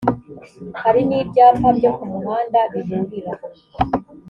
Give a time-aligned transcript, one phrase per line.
[0.81, 3.33] hari n’ibyapa byo ku muhanda biburira